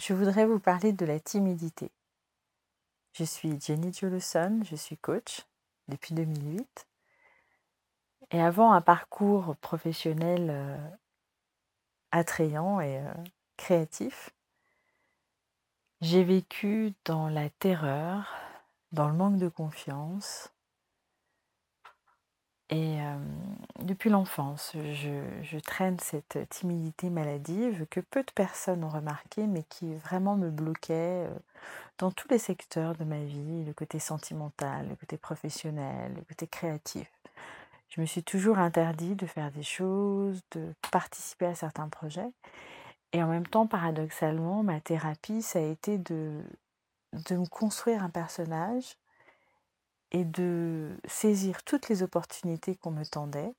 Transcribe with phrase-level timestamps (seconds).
[0.00, 1.90] je voudrais vous parler de la timidité.
[3.12, 5.46] Je suis Jenny Jolson, je suis coach
[5.88, 6.86] depuis 2008.
[8.30, 10.76] Et avant un parcours professionnel euh,
[12.12, 13.12] attrayant et euh,
[13.56, 14.30] créatif,
[16.00, 18.32] j'ai vécu dans la terreur,
[18.92, 20.52] dans le manque de confiance,
[22.70, 23.00] et
[23.78, 29.94] depuis l'enfance, je, traîne cette timidité maladive que peu de personnes ont remarqué, mais qui
[29.94, 31.28] vraiment me bloquait
[31.98, 36.46] dans tous les secteurs de ma vie, le côté sentimental, le côté professionnel, le côté
[36.46, 37.08] créatif.
[37.90, 42.30] Je me suis toujours interdit de faire des choses, de participer à certains projets.
[43.12, 46.42] Et en même temps, paradoxalement, ma thérapie, ça a été de,
[47.12, 48.96] de me construire un personnage
[50.12, 53.54] et de saisir toutes les opportunités qu'on me tendait.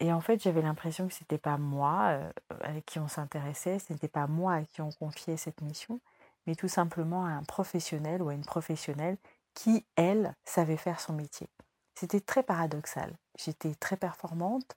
[0.00, 2.32] Et en fait, j'avais l'impression que ce n'était pas moi euh,
[2.62, 6.00] avec qui on s'intéressait, ce n'était pas moi à qui on confiait cette mission,
[6.46, 9.16] mais tout simplement à un professionnel ou à une professionnelle
[9.54, 11.48] qui, elle, savait faire son métier.
[11.94, 13.16] C'était très paradoxal.
[13.38, 14.76] J'étais très performante,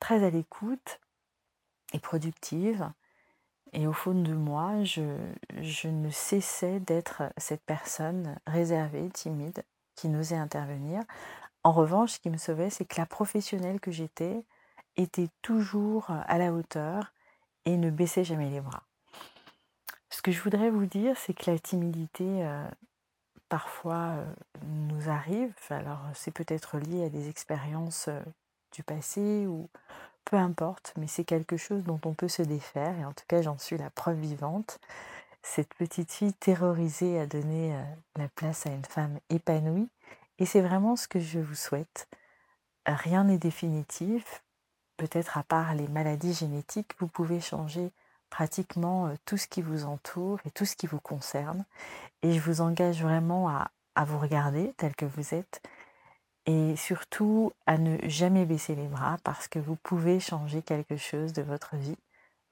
[0.00, 1.00] très à l'écoute
[1.92, 2.90] et productive.
[3.72, 9.62] Et au fond de moi, je, ne cessais d'être cette personne réservée, timide,
[9.94, 11.02] qui n'osait intervenir.
[11.62, 14.44] En revanche, ce qui me sauvait, c'est que la professionnelle que j'étais
[14.96, 17.12] était toujours à la hauteur
[17.64, 18.84] et ne baissait jamais les bras.
[20.08, 22.68] Ce que je voudrais vous dire, c'est que la timidité, euh,
[23.48, 24.24] parfois, euh,
[24.66, 25.52] nous arrive.
[25.70, 28.20] Alors, c'est peut-être lié à des expériences euh,
[28.72, 29.68] du passé ou
[30.24, 33.42] peu importe, mais c'est quelque chose dont on peut se défaire, et en tout cas
[33.42, 34.78] j'en suis la preuve vivante.
[35.42, 37.74] Cette petite fille terrorisée a donné
[38.16, 39.88] la place à une femme épanouie,
[40.40, 42.08] et c'est vraiment ce que je vous souhaite.
[42.86, 44.42] Rien n'est définitif,
[44.96, 47.92] peut-être à part les maladies génétiques, vous pouvez changer
[48.30, 51.64] pratiquement tout ce qui vous entoure et tout ce qui vous concerne,
[52.22, 55.62] et je vous engage vraiment à, à vous regarder tel que vous êtes
[56.46, 61.32] et surtout à ne jamais baisser les bras parce que vous pouvez changer quelque chose
[61.32, 61.98] de votre vie.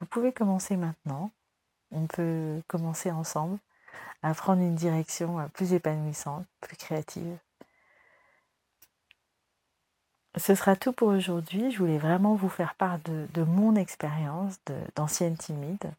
[0.01, 1.31] Vous pouvez commencer maintenant.
[1.91, 3.59] On peut commencer ensemble
[4.23, 7.39] à prendre une direction euh, plus épanouissante, plus créative.
[10.39, 11.71] Ce sera tout pour aujourd'hui.
[11.73, 14.57] Je voulais vraiment vous faire part de, mon expérience
[14.95, 15.93] d'ancienne timide.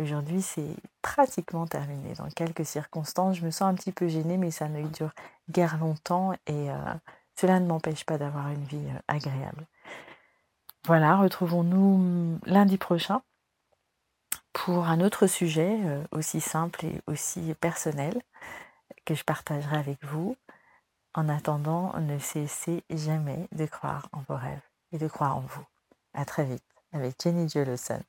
[0.00, 2.14] Aujourd'hui, c'est pratiquement terminé.
[2.14, 5.12] Dans quelques circonstances, je me sens un petit peu gênée, mais ça ne dure
[5.48, 6.94] guère longtemps et euh,
[7.36, 9.66] cela ne m'empêche pas d'avoir une vie euh, agréable.
[10.86, 13.22] Voilà, retrouvons-nous lundi prochain
[14.52, 18.20] pour un autre sujet euh, aussi simple et aussi personnel
[19.04, 20.36] que je partagerai avec vous.
[21.16, 25.64] En attendant, ne cessez jamais de croire en vos rêves et de croire en vous.
[26.12, 28.02] À très vite avec Jenny Jolson.